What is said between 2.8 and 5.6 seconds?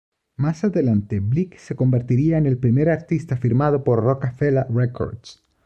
artista firmado por Roc-a-Fella Records.